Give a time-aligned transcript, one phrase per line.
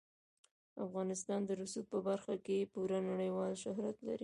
[0.85, 4.19] افغانستان د رسوب په برخه کې پوره نړیوال شهرت لري.